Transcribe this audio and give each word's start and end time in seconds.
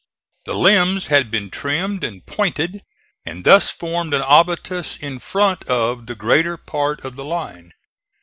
The 0.45 0.55
limbs 0.55 1.09
had 1.13 1.29
been 1.29 1.51
trimmed 1.51 2.03
and 2.03 2.25
pointed, 2.25 2.81
and 3.23 3.43
thus 3.43 3.69
formed 3.69 4.15
an 4.15 4.23
abatis 4.23 4.97
in 4.99 5.19
front 5.19 5.63
of 5.65 6.07
the 6.07 6.15
greater 6.15 6.57
part 6.57 7.05
of 7.05 7.15
the 7.15 7.23
line. 7.23 7.73